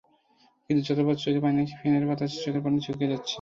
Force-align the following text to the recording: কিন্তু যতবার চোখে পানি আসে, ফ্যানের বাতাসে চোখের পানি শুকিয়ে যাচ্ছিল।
কিন্তু 0.65 0.81
যতবার 0.87 1.15
চোখে 1.23 1.41
পানি 1.45 1.57
আসে, 1.63 1.75
ফ্যানের 1.79 2.05
বাতাসে 2.09 2.37
চোখের 2.43 2.63
পানি 2.65 2.77
শুকিয়ে 2.85 3.11
যাচ্ছিল। 3.11 3.29